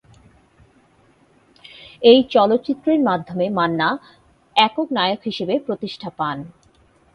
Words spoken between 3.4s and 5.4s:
মান্না একক নায়ক